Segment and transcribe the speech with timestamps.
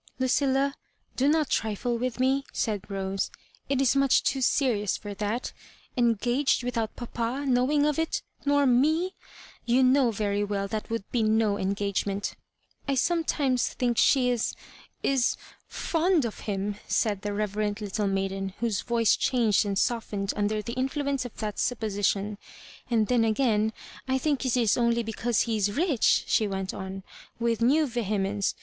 [0.19, 0.73] "Lucilla,
[1.15, 5.53] do not trifle with me," said Rose;*' it is much too serious for that—
[5.95, 9.11] engaged with out papa knowing of it nor me I
[9.67, 12.33] You know very well that would be no engagement
[12.87, 14.55] I sometimes think she is—
[15.13, 15.37] is—
[15.71, 20.73] ^fond of him," said the reverent little maiden, whose voice changed and softened under the
[20.73, 22.37] /Influence of that suppo sition;
[22.89, 23.71] "and then again
[24.07, 27.03] I think it is only be cause he is rich," she went on,
[27.39, 28.55] with new veho mence.